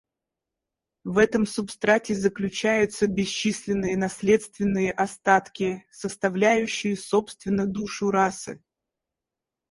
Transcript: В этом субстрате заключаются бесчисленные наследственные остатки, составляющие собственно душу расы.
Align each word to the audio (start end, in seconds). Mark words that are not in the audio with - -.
В 1.03 1.19
этом 1.19 1.45
субстрате 1.45 2.15
заключаются 2.15 3.05
бесчисленные 3.05 3.95
наследственные 3.95 4.91
остатки, 4.93 5.85
составляющие 5.91 6.97
собственно 6.97 7.67
душу 7.67 8.09
расы. 8.09 8.63